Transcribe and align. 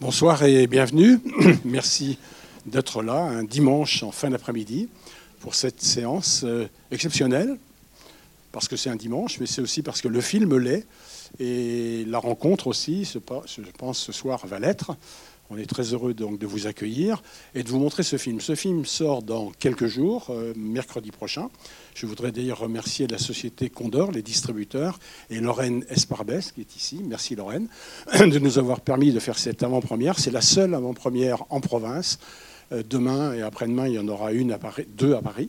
Bonsoir 0.00 0.44
et 0.44 0.68
bienvenue. 0.68 1.18
Merci 1.64 2.18
d'être 2.66 3.02
là 3.02 3.20
un 3.20 3.42
dimanche 3.42 4.04
en 4.04 4.12
fin 4.12 4.30
d'après-midi 4.30 4.88
pour 5.40 5.56
cette 5.56 5.82
séance 5.82 6.42
euh, 6.44 6.68
exceptionnelle, 6.92 7.58
parce 8.52 8.68
que 8.68 8.76
c'est 8.76 8.90
un 8.90 8.96
dimanche, 8.96 9.40
mais 9.40 9.46
c'est 9.46 9.60
aussi 9.60 9.82
parce 9.82 10.00
que 10.00 10.06
le 10.06 10.20
film 10.20 10.56
l'est, 10.56 10.86
et 11.40 12.04
la 12.06 12.20
rencontre 12.20 12.68
aussi, 12.68 13.04
je 13.06 13.18
pense, 13.76 13.98
ce 13.98 14.12
soir 14.12 14.46
va 14.46 14.60
l'être. 14.60 14.96
On 15.50 15.56
est 15.56 15.66
très 15.66 15.94
heureux 15.94 16.12
donc 16.12 16.38
de 16.38 16.46
vous 16.46 16.66
accueillir 16.66 17.22
et 17.54 17.62
de 17.62 17.68
vous 17.68 17.78
montrer 17.78 18.02
ce 18.02 18.18
film. 18.18 18.40
Ce 18.40 18.54
film 18.54 18.84
sort 18.84 19.22
dans 19.22 19.50
quelques 19.50 19.86
jours, 19.86 20.26
euh, 20.28 20.52
mercredi 20.56 21.10
prochain. 21.10 21.48
Je 21.94 22.06
voudrais 22.06 22.32
d'ailleurs 22.32 22.58
remercier 22.58 23.06
la 23.06 23.16
société 23.16 23.70
Condor, 23.70 24.12
les 24.12 24.20
distributeurs, 24.20 24.98
et 25.30 25.40
Lorraine 25.40 25.84
Esparbès 25.88 26.52
qui 26.52 26.60
est 26.60 26.76
ici. 26.76 27.00
Merci 27.02 27.34
Lorraine 27.34 27.68
de 28.12 28.38
nous 28.38 28.58
avoir 28.58 28.80
permis 28.80 29.10
de 29.10 29.20
faire 29.20 29.38
cette 29.38 29.62
avant-première. 29.62 30.18
C'est 30.18 30.30
la 30.30 30.42
seule 30.42 30.74
avant-première 30.74 31.44
en 31.48 31.60
province. 31.60 32.18
Euh, 32.72 32.82
demain 32.88 33.32
et 33.32 33.40
après-demain, 33.40 33.88
il 33.88 33.94
y 33.94 33.98
en 33.98 34.08
aura 34.08 34.32
une 34.32 34.56
deux 34.96 35.14
à 35.14 35.22
Paris. 35.22 35.48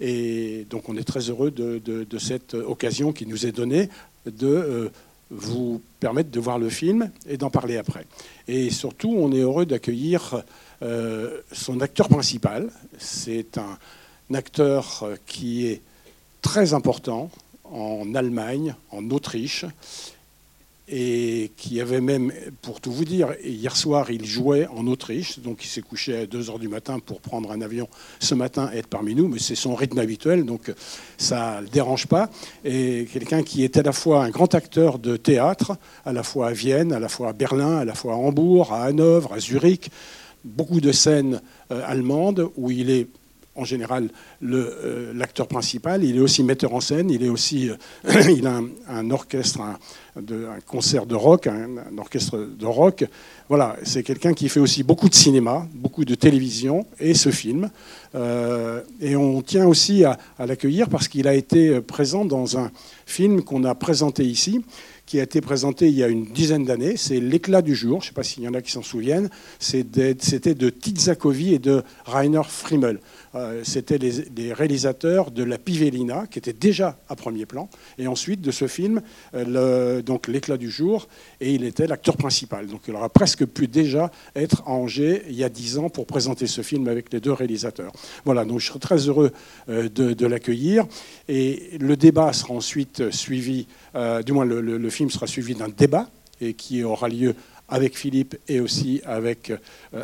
Et 0.00 0.66
donc 0.70 0.88
on 0.88 0.96
est 0.96 1.04
très 1.04 1.30
heureux 1.30 1.50
de, 1.50 2.18
cette 2.18 2.54
occasion 2.54 3.12
qui 3.12 3.26
nous 3.26 3.44
est 3.44 3.52
donnée 3.52 3.88
de 4.26 4.46
euh, 4.46 4.88
vous 5.32 5.80
permettre 5.98 6.30
de 6.30 6.40
voir 6.40 6.58
le 6.58 6.68
film 6.68 7.10
et 7.26 7.36
d'en 7.36 7.50
parler 7.50 7.78
après. 7.78 8.06
Et 8.48 8.70
surtout, 8.70 9.14
on 9.16 9.32
est 9.32 9.40
heureux 9.40 9.64
d'accueillir 9.64 10.42
euh, 10.82 11.40
son 11.50 11.80
acteur 11.80 12.08
principal. 12.08 12.70
C'est 12.98 13.58
un 13.58 14.34
acteur 14.34 15.08
qui 15.26 15.66
est 15.66 15.80
très 16.42 16.74
important 16.74 17.30
en 17.64 18.14
Allemagne, 18.14 18.74
en 18.90 19.10
Autriche, 19.10 19.64
et 20.88 21.52
qui 21.56 21.80
avait 21.80 22.00
même, 22.00 22.32
pour 22.60 22.80
tout 22.80 22.92
vous 22.92 23.04
dire, 23.04 23.34
hier 23.42 23.76
soir, 23.76 24.10
il 24.10 24.24
jouait 24.26 24.66
en 24.66 24.86
Autriche, 24.86 25.38
donc 25.38 25.64
il 25.64 25.68
s'est 25.68 25.80
couché 25.80 26.16
à 26.16 26.26
2 26.26 26.50
heures 26.50 26.58
du 26.58 26.68
matin 26.68 26.98
pour 26.98 27.20
prendre 27.20 27.52
un 27.52 27.60
avion 27.60 27.88
ce 28.18 28.34
matin 28.34 28.70
et 28.74 28.78
être 28.78 28.88
parmi 28.88 29.14
nous, 29.14 29.28
mais 29.28 29.38
c'est 29.38 29.54
son 29.54 29.74
rythme 29.74 29.98
habituel, 29.98 30.44
donc 30.44 30.72
ça 31.18 31.56
ne 31.56 31.62
le 31.62 31.68
dérange 31.68 32.06
pas. 32.06 32.30
Et 32.64 33.06
quelqu'un 33.12 33.42
qui 33.42 33.64
est 33.64 33.76
à 33.76 33.82
la 33.82 33.92
fois 33.92 34.24
un 34.24 34.30
grand 34.30 34.54
acteur 34.54 34.98
de 34.98 35.16
théâtre, 35.16 35.76
à 36.04 36.12
la 36.12 36.22
fois 36.22 36.48
à 36.48 36.52
Vienne, 36.52 36.92
à 36.92 36.98
la 36.98 37.08
fois 37.08 37.28
à 37.28 37.32
Berlin, 37.32 37.78
à 37.78 37.84
la 37.84 37.94
fois 37.94 38.14
à 38.14 38.16
Hambourg, 38.16 38.72
à 38.72 38.84
Hanovre, 38.84 39.32
à 39.34 39.38
Zurich, 39.40 39.90
beaucoup 40.44 40.80
de 40.80 40.92
scènes 40.92 41.40
euh, 41.70 41.82
allemandes 41.86 42.50
où 42.56 42.70
il 42.70 42.90
est 42.90 43.06
en 43.54 43.64
général 43.64 44.08
euh, 44.42 45.12
l'acteur 45.14 45.46
principal. 45.46 46.04
Il 46.04 46.16
est 46.16 46.20
aussi 46.20 46.42
metteur 46.42 46.74
en 46.74 46.80
scène. 46.80 47.10
Il 47.10 47.22
est 47.22 47.28
aussi, 47.28 47.70
euh, 47.70 48.22
il 48.30 48.46
a 48.46 48.60
un, 48.88 49.10
orchestre, 49.10 49.60
un, 49.60 49.78
concert 50.66 51.06
de 51.06 51.14
rock, 51.14 51.46
un, 51.46 51.98
orchestre 51.98 52.38
de 52.38 52.66
rock. 52.66 53.04
Voilà, 53.48 53.76
c'est 53.82 54.02
quelqu'un 54.02 54.32
qui 54.32 54.48
fait 54.48 54.60
aussi 54.60 54.82
beaucoup 54.82 55.08
de 55.08 55.14
cinéma, 55.14 55.66
beaucoup 55.74 56.04
de 56.04 56.14
télévision 56.14 56.86
et 56.98 57.14
ce 57.14 57.30
film. 57.30 57.70
Euh, 58.14 58.82
et 59.00 59.16
on 59.16 59.42
tient 59.42 59.66
aussi 59.66 60.04
à, 60.04 60.18
l'accueillir 60.38 60.88
parce 60.88 61.08
qu'il 61.08 61.28
a 61.28 61.34
été 61.34 61.80
présent 61.80 62.24
dans 62.24 62.58
un 62.58 62.70
film 63.06 63.42
qu'on 63.42 63.64
a 63.64 63.74
présenté 63.74 64.24
ici 64.24 64.62
qui 65.04 65.20
a 65.20 65.24
été 65.24 65.42
présenté 65.42 65.88
il 65.88 65.94
y 65.94 66.02
a 66.02 66.08
une 66.08 66.24
dizaine 66.24 66.64
d'années. 66.64 66.96
C'est 66.96 67.20
L'éclat 67.20 67.60
du 67.60 67.74
jour. 67.74 68.00
Je 68.00 68.06
ne 68.06 68.08
sais 68.08 68.14
pas 68.14 68.22
s'il 68.22 68.44
y 68.44 68.48
en 68.48 68.54
a 68.54 68.62
qui 68.62 68.72
s'en 68.72 68.82
souviennent. 68.82 69.28
C'était 69.58 70.14
de 70.14 70.70
Titzakovi 70.70 71.52
et 71.52 71.58
de 71.58 71.82
Rainer 72.06 72.40
Frimmel. 72.48 72.98
Euh, 73.34 73.62
c'était 73.64 73.98
les, 73.98 74.52
réalisateurs 74.52 75.30
de 75.30 75.42
La 75.42 75.58
Pivellina, 75.58 76.26
qui 76.30 76.38
était 76.38 76.52
déjà 76.52 76.98
à 77.08 77.16
premier 77.16 77.46
plan, 77.46 77.68
et 77.98 78.06
ensuite 78.06 78.40
de 78.40 78.50
ce 78.50 78.66
film, 78.66 79.00
euh, 79.34 80.02
donc 80.02 80.28
L'éclat 80.28 80.56
du 80.56 80.70
jour, 80.70 81.08
et 81.40 81.54
il 81.54 81.64
était 81.64 81.86
l'acteur 81.86 82.16
principal. 82.16 82.66
Donc 82.66 82.82
il 82.88 82.94
aura 82.94 83.08
presque 83.08 83.46
pu 83.46 83.68
déjà 83.68 84.10
être 84.36 84.62
à 84.66 84.70
Angers 84.70 85.22
il 85.28 85.34
y 85.34 85.44
a 85.44 85.48
dix 85.48 85.78
ans 85.78 85.88
pour 85.88 86.06
présenter 86.06 86.46
ce 86.46 86.62
film 86.62 86.88
avec 86.88 87.12
les 87.12 87.20
deux 87.20 87.32
réalisateurs. 87.32 87.92
Voilà, 88.24 88.44
donc 88.44 88.60
je 88.60 88.66
serai 88.66 88.78
très 88.78 89.08
heureux 89.08 89.32
euh, 89.68 89.88
de, 89.88 90.26
l'accueillir, 90.26 90.84
et 91.28 91.70
le 91.80 91.96
débat 91.96 92.32
sera 92.32 92.54
ensuite 92.54 93.10
suivi, 93.10 93.66
du 94.24 94.32
moins 94.32 94.44
le 94.44 94.90
film 94.90 95.10
sera 95.10 95.26
suivi 95.26 95.54
d'un 95.54 95.68
débat, 95.68 96.08
et 96.42 96.54
qui 96.54 96.82
aura 96.82 97.08
lieu 97.08 97.34
avec 97.72 97.96
Philippe 97.96 98.36
et 98.48 98.60
aussi 98.60 99.00
avec 99.04 99.50
euh, 99.50 99.56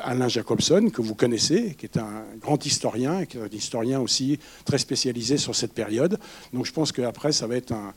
Alain 0.03 0.27
Jacobson, 0.27 0.89
que 0.91 1.03
vous 1.03 1.15
connaissez, 1.15 1.77
qui 1.79 1.85
est 1.85 1.99
un 1.99 2.25
grand 2.41 2.65
historien, 2.65 3.21
et 3.21 3.27
qui 3.27 3.37
est 3.37 3.43
un 3.43 3.49
historien 3.53 4.01
aussi 4.01 4.39
très 4.65 4.79
spécialisé 4.79 5.37
sur 5.37 5.55
cette 5.55 5.75
période. 5.75 6.19
Donc 6.55 6.65
je 6.65 6.73
pense 6.73 6.93
qu'après, 6.93 7.31
ça 7.31 7.47
va 7.47 7.57
être 7.57 7.73
un, 7.73 7.93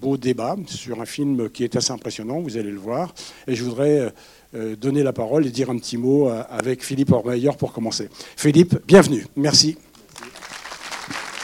beau 0.00 0.16
débat 0.16 0.56
sur 0.66 0.98
un 1.00 1.04
film 1.04 1.50
qui 1.50 1.62
est 1.62 1.76
assez 1.76 1.92
impressionnant, 1.92 2.40
vous 2.40 2.56
allez 2.56 2.72
le 2.72 2.78
voir. 2.78 3.14
Et 3.46 3.54
je 3.54 3.62
voudrais 3.62 3.98
euh, 4.00 4.10
euh, 4.54 4.76
donner 4.76 5.02
la 5.02 5.12
parole 5.12 5.46
et 5.46 5.50
dire 5.50 5.70
un 5.70 5.78
petit 5.78 5.98
mot 5.98 6.28
avec 6.28 6.82
Philippe 6.82 7.12
Ormeyer 7.12 7.50
pour 7.56 7.72
commencer. 7.72 8.08
Philippe, 8.36 8.78
bienvenue. 8.86 9.26
Merci. 9.36 9.76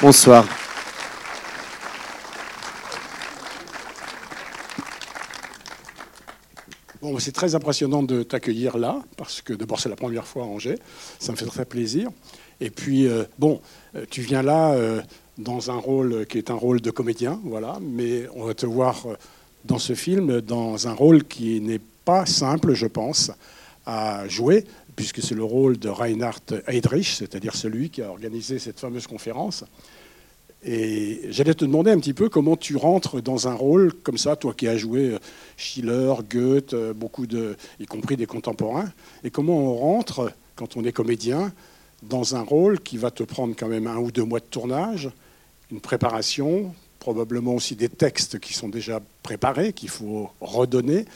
Bonsoir. 0.01 0.62
Bon, 7.03 7.19
c'est 7.19 7.33
très 7.33 7.57
impressionnant 7.57 8.05
de 8.05 8.23
t'accueillir 8.23 8.79
là, 8.79 9.03
parce 9.17 9.43
que 9.43 9.53
d'abord 9.53 9.81
c'est 9.81 9.89
la 9.89 9.97
première 9.97 10.25
fois 10.25 10.45
à 10.45 10.47
Angers, 10.47 10.79
ça 11.19 11.33
me 11.33 11.37
fait 11.37 11.47
très 11.47 11.65
plaisir. 11.65 12.09
Et 12.61 12.71
puis, 12.71 13.09
euh, 13.09 13.25
bon, 13.41 13.61
euh, 13.97 14.05
tu 14.09 14.21
viens 14.21 14.41
là 14.41 14.75
euh, 14.75 15.03
dans 15.37 15.73
un 15.73 15.79
rôle 15.79 16.27
qui 16.27 16.39
est 16.39 16.49
un 16.49 16.55
rôle 16.55 16.81
de 16.81 16.93
comédien, 16.93 17.41
voilà, 17.43 17.79
mais 17.83 18.29
on 18.37 18.45
va 18.45 18.55
te 18.55 18.67
voir 18.67 19.05
dans 19.65 19.81
ce 19.81 19.95
film 19.95 20.41
dans 20.43 20.87
un 20.87 20.93
rôle 20.93 21.25
qui 21.25 21.61
n'est 21.61 21.81
pas 22.05 22.25
simple, 22.25 22.73
je 22.75 22.87
pense, 22.87 23.33
à 23.85 24.29
jouer, 24.29 24.65
puisque 24.95 25.23
c'est 25.23 25.35
le 25.35 25.43
rôle 25.43 25.81
de 25.81 25.89
Reinhard 25.89 26.39
Heydrich, 26.69 27.17
c'est-à-dire 27.17 27.57
celui 27.57 27.91
qui 27.91 28.03
a 28.03 28.11
organisé 28.11 28.61
cette 28.61 28.79
fameuse 28.79 29.09
conférence. 29.09 29.65
Et 30.65 31.23
j'allais 31.31 31.55
te 31.55 31.65
demander 31.65 31.91
un 31.91 31.99
petit 31.99 32.15
peu 32.15 32.29
comment 32.29 32.57
tu 32.57 32.77
rentres 32.77 33.21
dans 33.21 33.49
un 33.49 33.55
rôle 33.55 33.93
comme 33.93 34.17
ça, 34.17 34.37
toi 34.37 34.55
qui 34.55 34.69
as 34.69 34.77
joué 34.77 35.11
euh, 35.11 35.19
Schiller, 35.57 36.15
Goethe, 36.31 36.75
euh, 36.75 36.93
beaucoup 36.93 37.27
de, 37.27 37.57
y 37.81 37.87
compris 37.87 38.17
des 38.17 38.27
contemporains, 38.27 38.93
et 39.25 39.31
comment 39.31 39.59
on 39.59 39.75
rentre 39.75 40.33
quand 40.55 40.77
on 40.77 40.85
est 40.85 40.93
comédien 40.93 41.53
dans 42.05 42.37
un 42.37 42.43
rôle 42.43 42.79
qui 42.79 42.97
va 42.97 43.11
te 43.11 43.25
prendre 43.25 43.57
quand 43.59 43.67
même 43.67 43.89
un 43.89 43.97
ou 43.97 44.13
deux 44.13 44.23
mois 44.23 44.39
de 44.39 44.45
tournage, 44.45 45.11
une 45.73 45.81
préparation, 45.81 46.73
probablement 47.01 47.55
aussi 47.57 47.75
des 47.75 47.89
textes 47.89 48.39
qui 48.39 48.53
sont 48.55 48.69
déjà 48.69 49.01
préparés, 49.25 49.73
qu'il 49.73 49.89
faut 49.89 50.31
redonner, 50.41 51.07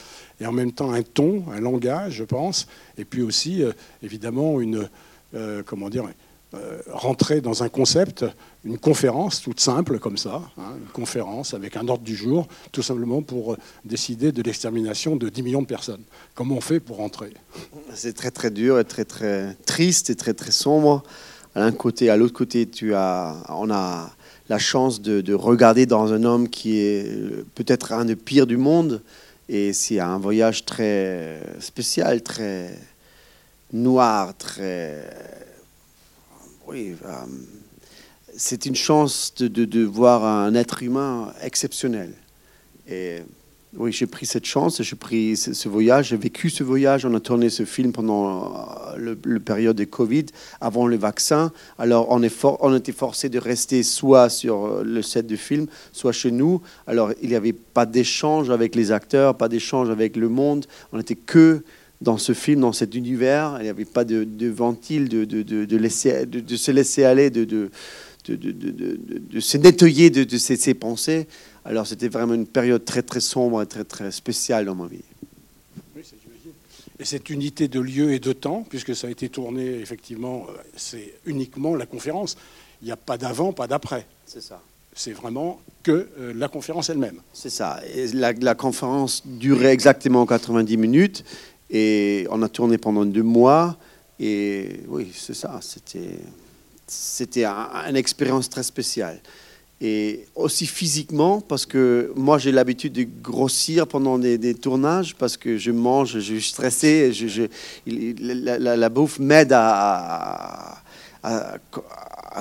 et 0.41 0.45
en 0.45 0.51
même 0.51 0.73
temps 0.73 0.91
un 0.91 1.03
ton, 1.03 1.45
un 1.53 1.61
langage, 1.61 2.15
je 2.15 2.25
pense, 2.25 2.67
et 2.97 3.05
puis 3.05 3.21
aussi 3.21 3.63
euh, 3.63 3.71
évidemment 4.03 4.59
une, 4.59 4.89
comment 5.65 5.89
dire, 5.89 6.05
rentrer 6.91 7.41
dans 7.41 7.63
un 7.63 7.69
concept, 7.69 8.25
une 8.63 8.77
conférence 8.77 9.41
toute 9.41 9.59
simple 9.59 9.99
comme 9.99 10.17
ça, 10.17 10.41
hein, 10.57 10.73
une 10.77 10.91
conférence 10.91 11.53
avec 11.53 11.77
un 11.77 11.87
ordre 11.87 12.03
du 12.03 12.15
jour, 12.15 12.47
tout 12.71 12.81
simplement 12.81 13.21
pour 13.21 13.53
euh, 13.53 13.57
décider 13.85 14.31
de 14.31 14.41
l'extermination 14.41 15.15
de 15.15 15.29
10 15.29 15.43
millions 15.43 15.61
de 15.61 15.67
personnes. 15.67 16.03
Comment 16.35 16.55
on 16.55 16.61
fait 16.61 16.79
pour 16.79 16.97
rentrer? 16.97 17.33
C'est 17.93 18.13
très 18.13 18.31
très 18.31 18.51
dur 18.51 18.79
et 18.79 18.85
très 18.85 19.05
très 19.05 19.55
triste 19.65 20.09
et 20.09 20.15
très 20.15 20.33
très 20.33 20.51
sombre. 20.51 21.03
À 21.55 21.59
l'un 21.59 21.71
côté, 21.71 22.09
à 22.09 22.17
l'autre 22.17 22.33
côté, 22.33 22.67
tu 22.67 22.93
as, 22.93 23.35
on 23.49 23.71
a 23.71 24.11
la 24.49 24.59
chance 24.59 25.01
de, 25.01 25.21
de 25.21 25.33
regarder 25.33 25.85
dans 25.85 26.13
un 26.13 26.23
homme 26.23 26.49
qui 26.49 26.79
est 26.79 27.07
euh, 27.07 27.45
peut-être 27.55 27.93
un 27.93 28.05
des 28.05 28.15
pires 28.15 28.47
du 28.47 28.57
monde. 28.57 29.01
Et 29.49 29.71
c'est 29.71 29.99
un 29.99 30.17
voyage 30.17 30.65
très 30.65 31.39
spécial, 31.59 32.21
très 32.21 32.77
noir, 33.71 34.35
très 34.37 35.09
oui, 36.67 36.95
euh, 37.05 37.09
c'est 38.35 38.65
une 38.65 38.75
chance 38.75 39.33
de, 39.35 39.83
voir 39.85 40.25
un 40.25 40.53
être 40.53 40.83
humain 40.83 41.31
exceptionnel. 41.41 42.11
Et 42.89 43.19
oui, 43.77 43.93
j'ai 43.93 44.05
pris 44.05 44.25
cette 44.25 44.45
chance, 44.45 44.81
j'ai 44.81 44.95
pris 44.97 45.37
ce, 45.37 45.69
voyage, 45.69 46.09
j'ai 46.09 46.17
vécu 46.17 46.49
ce 46.49 46.65
voyage. 46.65 47.05
On 47.05 47.13
a 47.15 47.21
tourné 47.21 47.49
ce 47.49 47.63
film 47.63 47.93
pendant 47.93 48.53
euh, 48.97 49.15
le, 49.23 49.39
période 49.39 49.77
de 49.77 49.85
Covid, 49.85 50.25
avant 50.59 50.87
le 50.87 50.97
vaccin. 50.97 51.53
Alors, 51.79 52.07
on, 52.09 52.21
était 52.21 52.91
forcé 52.91 53.29
de 53.29 53.39
rester 53.39 53.81
soit 53.81 54.29
sur 54.29 54.65
euh, 54.65 54.83
le 54.83 55.01
set 55.01 55.25
du 55.25 55.37
film, 55.37 55.67
soit 55.93 56.11
chez 56.11 56.31
nous. 56.31 56.61
Alors, 56.85 57.13
il 57.21 57.29
n'y 57.29 57.35
avait 57.35 57.53
pas 57.53 57.85
d'échange 57.85 58.49
avec 58.49 58.75
les 58.75 58.91
acteurs, 58.91 59.37
pas 59.37 59.47
d'échange 59.47 59.89
avec 59.89 60.17
le 60.17 60.27
monde. 60.27 60.65
On 60.91 60.97
n'était 60.97 61.15
que 61.15 61.63
dans 62.01 62.17
ce 62.17 62.33
film, 62.33 62.61
dans 62.61 62.73
cet 62.73 62.95
univers. 62.95 63.57
Il 63.59 63.63
n'y 63.63 63.69
avait 63.69 63.85
pas 63.85 64.03
de, 64.03 64.23
de 64.23 64.47
ventile, 64.47 65.09
de, 65.09 65.25
de, 65.25 65.43
de, 65.43 65.77
laisser, 65.77 66.25
de, 66.25 66.55
se 66.55 66.71
laisser 66.71 67.03
aller, 67.03 67.29
de, 67.29 67.43
de, 67.45 67.69
se 69.39 69.57
nettoyer 69.57 70.09
de, 70.09 70.37
ses, 70.37 70.73
pensées. 70.73 71.27
Alors 71.65 71.87
c'était 71.87 72.07
vraiment 72.07 72.33
une 72.33 72.47
période 72.47 72.85
très 72.85 73.01
très 73.01 73.19
sombre 73.19 73.61
et 73.61 73.65
très 73.65 73.83
très 73.83 74.11
spéciale 74.11 74.65
dans 74.65 74.75
ma 74.75 74.87
vie. 74.87 75.01
Oui, 75.95 76.03
et 76.99 77.05
cette 77.05 77.29
unité 77.29 77.67
de 77.67 77.79
lieu 77.79 78.11
et 78.11 78.19
de 78.19 78.33
temps, 78.33 78.65
puisque 78.67 78.95
ça 78.95 79.07
a 79.07 79.09
été 79.11 79.29
tourné, 79.29 79.79
effectivement, 79.79 80.47
euh, 80.49 80.53
c'est 80.75 81.13
uniquement 81.25 81.75
la 81.75 81.85
conférence. 81.85 82.37
Il 82.81 82.85
n'y 82.85 82.91
a 82.91 82.97
pas 82.97 83.17
d'avant, 83.17 83.53
pas 83.53 83.67
d'après. 83.67 84.07
C'est 84.25 84.41
ça. 84.41 84.61
C'est 84.95 85.11
vraiment 85.11 85.61
que 85.83 86.09
euh, 86.17 86.33
la 86.35 86.47
conférence 86.47 86.89
elle-même. 86.89 87.21
C'est 87.33 87.51
ça. 87.51 87.79
Et 87.93 88.07
la, 88.13 88.33
la 88.33 88.55
conférence 88.55 89.21
durait 89.27 89.73
exactement 89.73 90.25
90 90.25 90.77
minutes 90.77 91.23
Et 91.69 92.27
on 92.29 92.41
a 92.41 92.49
tourné 92.49 92.77
pendant 92.77 93.05
deux 93.05 93.23
mois. 93.23 93.77
Et 94.19 94.81
oui, 94.87 95.11
c'est 95.13 95.33
ça. 95.33 95.59
C'était, 95.61 96.19
c'était 96.87 97.45
un- 97.45 97.69
une 97.89 97.95
expérience 97.95 98.49
très 98.49 98.63
spéciale. 98.63 99.19
Et 99.79 100.25
aussi 100.33 100.65
physiquement, 100.65 101.39
parce 101.39 101.67
que 101.67 102.11
moi 102.15 102.39
j'ai 102.39 102.51
l'habitude 102.51 102.93
de 102.93 103.05
grossir 103.21 103.85
pendant 103.85 104.17
des, 104.17 104.55
tournages, 104.55 105.13
parce 105.13 105.37
que 105.37 105.59
je 105.59 105.69
mange, 105.69 106.13
je 106.13 106.19
suis 106.19 106.41
stressé, 106.41 107.11
la, 107.85 108.89
bouffe 108.89 109.19
m'aide 109.19 109.51
à, 109.53 110.81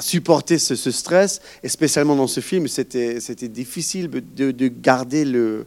supporter 0.00 0.58
ce, 0.58 0.90
stress, 0.90 1.42
et 1.62 1.68
spécialement 1.68 2.16
dans 2.16 2.26
ce 2.26 2.40
film, 2.40 2.68
c'était 2.68 3.48
difficile 3.48 4.08
de 4.08 4.68
garder 4.68 5.26
le, 5.26 5.66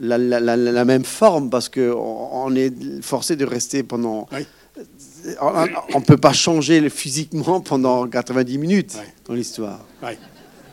la, 0.00 0.18
la- 0.18 0.40
la- 0.40 0.56
la 0.56 0.84
même 0.84 1.04
forme, 1.04 1.50
parce 1.50 1.68
qu'on 1.68 2.28
on 2.32 2.54
est 2.56 2.72
forcé 3.02 3.36
de 3.36 3.44
rester 3.44 3.82
pendant... 3.82 4.26
Oui. 4.32 4.46
On 5.92 5.98
ne 6.00 6.04
peut 6.04 6.16
pas 6.16 6.32
changer 6.32 6.88
physiquement 6.88 7.60
pendant 7.60 8.06
90 8.06 8.56
minutes 8.58 8.96
dans 9.26 9.34
l'histoire. 9.34 9.84
Ouais. 10.02 10.18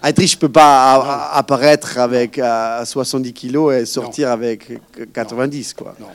Heydrich 0.04 0.36
ne 0.36 0.40
peut 0.40 0.52
pas 0.52 1.30
apparaître 1.34 1.98
avec 1.98 2.38
euh, 2.40 2.86
70 2.86 3.34
kilos 3.34 3.74
et 3.74 3.86
sortir 3.86 4.30
avec 4.32 4.72
euh, 4.72 5.06
90, 5.14 5.74
quoi. 5.74 5.96
Non. 6.00 6.06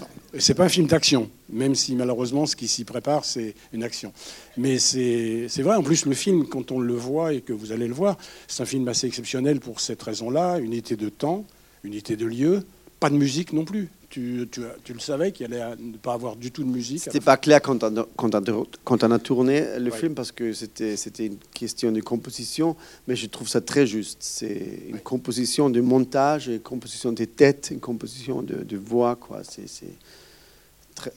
Non. 0.00 0.06
Et 0.34 0.40
c'est 0.40 0.52
pas 0.54 0.64
un 0.64 0.68
film 0.68 0.86
d'action, 0.88 1.30
même 1.50 1.74
si 1.76 1.94
malheureusement 1.94 2.44
ce 2.44 2.56
qui 2.56 2.66
s'y 2.68 2.84
prépare, 2.84 3.24
c'est 3.24 3.54
une 3.72 3.84
action. 3.84 4.12
Mais 4.58 4.78
c'est 4.78 5.46
c'est 5.48 5.62
vrai, 5.62 5.76
en 5.76 5.82
plus, 5.82 6.04
le 6.06 6.14
film, 6.14 6.44
quand 6.46 6.72
on 6.72 6.80
le 6.80 6.94
voit 6.94 7.32
et 7.32 7.40
que 7.40 7.52
vous 7.54 7.70
allez 7.72 7.86
le 7.88 7.94
voir, 7.94 8.18
c'est 8.48 8.62
un 8.62 8.66
film 8.66 8.86
assez 8.88 9.06
exceptionnel 9.06 9.60
pour 9.60 9.80
cette 9.80 10.02
raison-là 10.02 10.58
unité 10.58 10.96
de 10.96 11.08
temps, 11.08 11.44
unité 11.84 12.16
de 12.16 12.26
lieu, 12.26 12.62
pas 13.00 13.10
de 13.10 13.16
musique 13.16 13.52
non 13.52 13.64
plus. 13.64 13.88
Tu, 14.10 14.48
tu, 14.52 14.60
tu 14.84 14.92
le 14.92 15.00
savais 15.00 15.32
qu'il 15.32 15.46
allait 15.52 15.74
ne 15.80 15.96
pas 15.96 16.12
avoir 16.12 16.36
du 16.36 16.52
tout 16.52 16.62
de 16.62 16.68
musique. 16.68 17.00
C'était 17.02 17.18
pas 17.20 17.36
clair 17.36 17.60
quand 17.60 17.82
on, 17.82 17.96
a- 17.96 18.06
quand, 18.16 18.32
on, 18.48 18.66
quand 18.84 19.02
on 19.02 19.10
a 19.10 19.18
tourné 19.18 19.76
le 19.78 19.90
Ouais. 19.90 19.98
film 19.98 20.14
parce 20.14 20.30
que 20.30 20.52
c'était 20.52 20.94
une 21.26 21.36
question 21.52 21.90
de 21.90 22.00
composition, 22.00 22.76
mais 23.08 23.16
je 23.16 23.26
trouve 23.26 23.48
ça 23.48 23.60
très 23.60 23.88
juste. 23.88 24.18
C'est 24.20 24.84
une 24.88 24.94
Ouais. 24.94 25.00
composition 25.00 25.68
de 25.68 25.80
montage, 25.80 26.46
une 26.46 26.60
composition 26.60 27.10
des 27.10 27.26
têtes, 27.26 27.70
une 27.72 27.80
composition 27.80 28.40
de, 28.42 28.62
de 28.62 28.76
voix. 28.76 29.18
C'est 29.42 29.64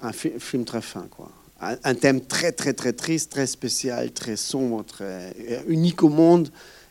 un 0.02 0.12
fi- 0.12 0.40
film 0.40 0.66
très 0.66 0.82
fin, 0.82 1.08
quoi. 1.12 1.30
Un, 1.62 1.76
un 1.84 1.94
thème 1.96 2.22
très 2.22 2.52
très 2.52 2.74
très 2.74 2.94
triste, 2.94 3.32
très 3.32 3.46
spécial, 3.48 4.12
très 4.12 4.36
sombre, 4.38 4.84
très 4.84 5.36
unique 5.68 6.02
au 6.04 6.10
monde, 6.10 6.50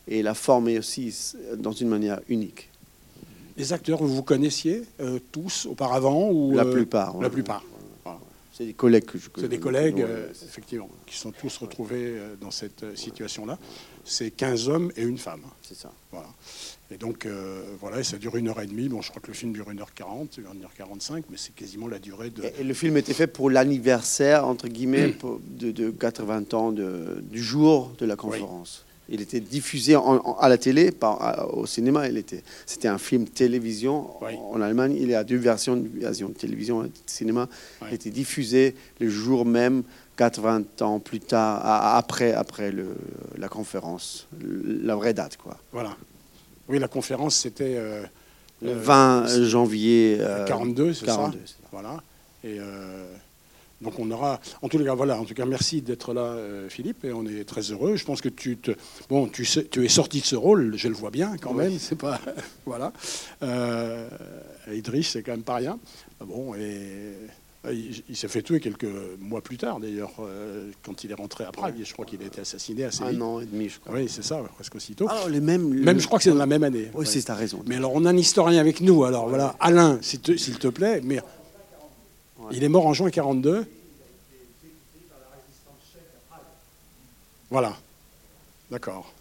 et 0.08 0.22
la 0.22 0.34
forme 0.34 0.68
est 0.68 0.78
aussi 0.78 1.12
dans 1.56 1.72
une 1.72 1.88
manière 1.88 2.20
unique. 2.28 2.68
Les 3.56 3.72
acteurs, 3.72 3.98
vous 4.02 4.14
vous 4.14 4.22
connaissiez 4.22 4.82
euh, 5.00 5.18
tous 5.32 5.66
auparavant 5.66 6.30
ou 6.30 6.54
La 6.54 6.64
euh, 6.64 6.72
plupart. 6.72 7.16
La 7.20 7.30
plupart. 7.30 7.62
Voilà. 8.04 8.18
C'est 8.52 8.66
des 8.66 8.74
collègues 8.74 9.04
que 9.04 9.18
je 9.18 9.28
C'est 9.38 9.48
des 9.48 9.58
collègues, 9.60 9.96
Ouais, 9.96 10.04
euh, 10.06 10.28
effectivement, 10.44 10.88
qui 11.06 11.16
sont 11.16 11.30
tous 11.32 11.56
retrouvés 11.58 12.16
dans 12.40 12.50
cette 12.50 12.96
situation-là. 12.96 13.58
C'est 14.04 14.30
15 14.30 14.68
hommes 14.68 14.92
et 14.96 15.02
une 15.02 15.18
femme. 15.18 15.40
c'est 15.62 15.76
ça. 15.76 15.90
Voilà. 16.12 16.28
Et 16.92 16.96
donc, 16.96 17.26
euh, 17.26 17.64
voilà, 17.80 17.98
et 18.00 18.04
ça 18.04 18.16
dure 18.16 18.36
une 18.36 18.46
heure 18.48 18.60
et 18.60 18.66
demie. 18.66 18.88
Bon, 18.88 19.02
je 19.02 19.10
crois 19.10 19.20
que 19.20 19.26
le 19.26 19.34
film 19.34 19.52
dure 19.52 19.66
1h40, 19.68 20.38
1h45, 20.38 21.24
mais 21.28 21.36
c'est 21.36 21.52
quasiment 21.54 21.88
la 21.88 21.98
durée 21.98 22.30
de. 22.30 22.44
Et, 22.44 22.60
et 22.60 22.64
le 22.64 22.72
film 22.74 22.96
était 22.96 23.12
fait 23.14 23.26
pour 23.26 23.50
l'anniversaire, 23.50 24.46
entre 24.46 24.68
guillemets, 24.68 25.08
pour- 25.08 25.40
de, 25.48 25.72
de 25.72 25.90
80 25.90 26.44
ans 26.54 26.70
de- 26.72 27.20
du 27.28 27.42
jour 27.42 27.92
de 27.98 28.06
la 28.06 28.14
conférence. 28.16 28.85
Il 29.08 29.20
était 29.20 29.40
diffusé 29.40 29.94
en- 29.96 30.16
en- 30.16 30.36
à 30.38 30.48
la 30.48 30.58
télé, 30.58 30.92
à- 31.00 31.46
au 31.46 31.64
cinéma. 31.66 32.08
Il 32.08 32.16
était, 32.16 32.42
c'était 32.66 32.88
un 32.88 32.98
film 32.98 33.26
télévision. 33.26 34.08
Oui. 34.20 34.32
En 34.52 34.60
Allemagne, 34.60 34.96
il 34.98 35.08
y 35.08 35.14
a 35.14 35.22
deux 35.22 35.36
versions, 35.36 35.82
version 35.94 36.28
télévision 36.30 36.84
et 36.84 36.90
cinéma. 37.06 37.48
Oui. 37.82 37.88
Il 37.90 37.94
était 37.94 38.10
diffusé 38.10 38.74
le 39.00 39.08
jour 39.08 39.44
même, 39.44 39.84
80 40.16 40.62
ans 40.80 40.98
plus 40.98 41.20
tard, 41.20 41.60
à- 41.64 41.96
après, 41.98 42.32
après 42.32 42.72
le, 42.72 42.88
la 43.38 43.48
conférence, 43.48 44.26
la 44.40 44.96
vraie 44.96 45.14
date, 45.14 45.36
quoi. 45.36 45.56
Voilà. 45.72 45.96
Oui, 46.68 46.78
la 46.78 46.88
conférence, 46.88 47.36
c'était. 47.36 47.74
euh, 47.76 48.02
Le 48.62 48.70
euh, 48.70 48.78
20 48.80 49.44
janvier 49.44 50.16
euh, 50.20 50.46
42, 50.46 50.94
c'est 50.94 51.00
ça? 51.06 51.12
42, 51.16 51.38
c'est 51.44 51.52
ça. 51.52 51.68
Voilà. 51.70 52.02
Et 52.42 52.56
euh, 52.58 53.04
donc 53.82 53.98
on 53.98 54.10
aura, 54.10 54.40
en 54.62 54.68
les 54.72 54.84
cas, 54.84 54.94
voilà. 54.94 55.18
En 55.20 55.24
tout 55.24 55.34
cas, 55.34 55.44
merci 55.44 55.82
d'être 55.82 56.14
là, 56.14 56.22
euh, 56.22 56.68
Philippe, 56.68 57.04
et 57.04 57.12
on 57.12 57.26
est 57.26 57.44
très 57.44 57.60
heureux. 57.72 57.96
Je 57.96 58.04
pense 58.04 58.20
que 58.20 58.28
tu 58.28 58.56
te, 58.56 58.70
bon, 59.10 59.26
tu, 59.28 59.44
sais, 59.44 59.64
tu 59.64 59.84
es 59.84 59.88
sorti 59.88 60.20
de 60.20 60.24
ce 60.26 60.36
rôle, 60.36 60.74
je 60.76 60.88
le 60.88 60.94
vois 60.94 61.10
bien 61.10 61.36
quand 61.40 61.50
Oui. 61.52 61.64
même. 61.64 61.78
C'est 61.78 61.96
pas, 61.98 62.18
voilà. 62.66 62.92
Euh, 63.42 64.08
Idriss, 64.72 65.10
c'est 65.10 65.22
quand 65.22 65.32
même 65.32 65.42
pas 65.42 65.56
rien. 65.56 65.78
Ah 66.20 66.24
Bon, 66.24 66.54
et 66.54 66.58
euh, 67.66 67.72
il, 67.72 68.02
il 68.08 68.16
s'est 68.16 68.28
fait 68.28 68.42
tuer 68.42 68.60
quelques 68.60 68.86
mois 69.20 69.40
plus 69.42 69.56
tard, 69.58 69.78
d'ailleurs, 69.80 70.12
euh, 70.20 70.70
quand 70.84 71.04
il 71.04 71.10
est 71.10 71.14
rentré 71.14 71.44
à 71.44 71.52
Prague. 71.52 71.74
Je 71.82 71.92
crois 71.92 72.04
qu'il 72.06 72.22
a 72.22 72.26
été 72.26 72.40
assassiné 72.40 72.84
assez 72.84 73.02
Un 73.02 73.10
vite. 73.10 73.22
an 73.22 73.40
et 73.40 73.46
demi, 73.46 73.68
je 73.68 73.78
crois. 73.80 73.94
Oui, 73.94 74.06
c'est 74.08 74.22
ça, 74.24 74.38
presque 74.54 74.74
aussitôt. 74.76 75.08
Alors, 75.08 75.28
les 75.28 75.40
mêmes, 75.40 75.68
Même, 75.68 76.00
je 76.00 76.06
crois 76.06 76.18
que 76.18 76.24
c'est 76.24 76.30
dans 76.30 76.36
la 76.36 76.46
même 76.46 76.62
année. 76.64 76.88
Oui, 76.94 77.00
Ouais. 77.00 77.06
c'est, 77.06 77.22
t'as 77.22 77.34
raison. 77.34 77.62
Mais 77.66 77.76
alors, 77.76 77.92
on 77.94 78.04
a 78.04 78.10
un 78.10 78.16
historien 78.16 78.60
avec 78.60 78.80
nous. 78.80 79.04
Alors 79.04 79.28
voilà, 79.28 79.54
Alain, 79.60 79.98
s'il 80.00 80.20
te, 80.20 80.36
s'il 80.36 80.58
te 80.58 80.68
plaît. 80.68 81.00
Mais 81.04 81.20
il 82.52 82.64
est 82.64 82.68
mort 82.68 82.86
en 82.86 82.94
juin 82.94 83.10
42. 83.10 83.66
Voilà. 87.50 87.76
D'accord. 88.70 89.12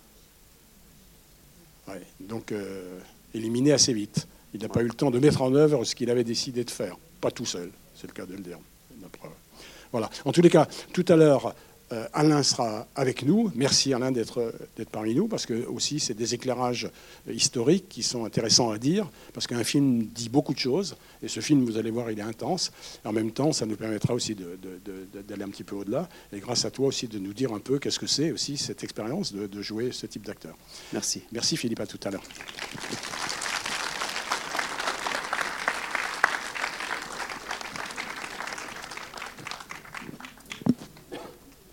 Donc, 2.19 2.51
euh, 2.51 2.99
éliminé 3.33 3.71
assez 3.71 3.93
vite. 3.93 4.27
Il 4.53 4.61
n'a 4.61 4.69
pas 4.69 4.81
eu 4.81 4.87
le 4.87 4.93
temps 4.93 5.11
de 5.11 5.19
mettre 5.19 5.41
en 5.41 5.53
œuvre 5.53 5.83
ce 5.83 5.95
qu'il 5.95 6.09
avait 6.09 6.23
décidé 6.23 6.63
de 6.63 6.71
faire. 6.71 6.97
Pas 7.21 7.31
tout 7.31 7.45
seul, 7.45 7.69
c'est 7.95 8.07
le 8.07 8.13
cas 8.13 8.25
de 8.25 8.33
le. 8.33 8.41
Voilà. 9.91 10.09
En 10.25 10.31
tous 10.31 10.41
les 10.41 10.49
cas, 10.49 10.67
tout 10.93 11.05
à 11.07 11.15
l'heure, 11.15 11.53
Alain 12.13 12.43
sera 12.43 12.87
avec 12.95 13.23
nous. 13.23 13.51
Merci 13.55 13.93
Alain 13.93 14.11
d'être 14.11 14.53
d'être 14.75 14.89
parmi 14.89 15.13
nous, 15.13 15.27
parce 15.27 15.45
que 15.45 15.65
aussi 15.67 15.99
c'est 15.99 16.13
des 16.13 16.33
éclairages 16.33 16.89
euh, 17.27 17.33
historiques 17.33 17.87
qui 17.89 18.03
sont 18.03 18.25
intéressants 18.25 18.71
à 18.71 18.77
dire, 18.77 19.09
parce 19.33 19.47
qu'un 19.47 19.63
film 19.63 20.05
dit 20.05 20.29
beaucoup 20.29 20.53
de 20.53 20.59
choses, 20.59 20.95
et 21.21 21.27
ce 21.27 21.39
film, 21.39 21.63
vous 21.63 21.77
allez 21.77 21.91
voir, 21.91 22.11
il 22.11 22.19
est 22.19 22.23
intense. 22.23 22.71
Et 23.03 23.07
en 23.07 23.13
même 23.13 23.31
temps, 23.31 23.51
ça 23.53 23.65
nous 23.65 23.75
permettra 23.75 24.13
aussi 24.13 24.35
d'aller 24.35 25.43
un 25.43 25.49
petit 25.49 25.63
peu 25.63 25.75
au-delà, 25.75 26.09
et 26.33 26.39
grâce 26.39 26.65
à 26.65 26.71
toi 26.71 26.87
aussi 26.87 27.07
de 27.07 27.19
nous 27.19 27.33
dire 27.33 27.53
un 27.53 27.59
peu 27.59 27.79
qu'est-ce 27.79 27.99
que 27.99 28.07
c'est 28.07 28.31
aussi 28.31 28.57
cette 28.57 28.83
expérience 28.83 29.33
de, 29.33 29.47
de 29.47 29.61
jouer 29.61 29.91
ce 29.91 30.05
type 30.05 30.25
d'acteur. 30.25 30.55
Merci. 30.93 31.21
Merci 31.31 31.57
Philippe, 31.57 31.79
à 31.79 31.87
tout 31.87 31.99
à 32.03 32.11
l'heure. 32.11 32.23